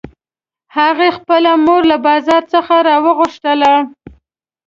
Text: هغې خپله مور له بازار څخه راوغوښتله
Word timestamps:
هغې 0.77 1.09
خپله 1.17 1.51
مور 1.65 1.81
له 1.91 1.97
بازار 2.07 2.43
څخه 2.53 2.75
راوغوښتله 2.87 3.73